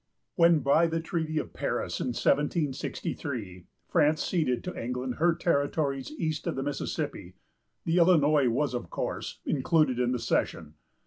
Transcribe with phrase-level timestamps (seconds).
[0.33, 6.47] When, by the treaty of Paris, in 1763, France ceded to England her territories east
[6.47, 7.35] of the Mississippi,
[7.85, 10.73] the Illinois was of course included in the cession.